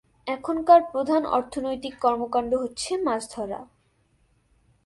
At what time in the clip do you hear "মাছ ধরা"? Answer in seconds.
2.97-3.59